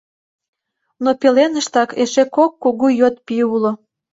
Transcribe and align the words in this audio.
Но 1.03 1.09
пеленыштак 1.21 1.89
эше 2.03 2.23
кок 2.35 2.51
кугу 2.63 2.87
йот 2.99 3.15
пий 3.25 3.43
уло. 3.53 3.71